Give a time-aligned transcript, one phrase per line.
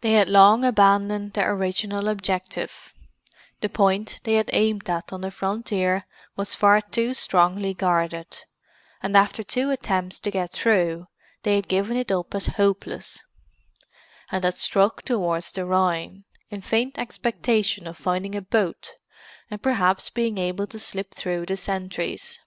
[0.00, 2.92] They had long abandoned their original objective;
[3.60, 8.42] the point they had aimed at on the frontier was far too strongly guarded,
[9.04, 11.06] and after two attempts to get through,
[11.44, 13.22] they had given it up as hopeless,
[14.32, 18.96] and had struck towards the Rhine, in faint expectation of finding a boat,
[19.48, 22.40] and perhaps being able to slip through the sentries.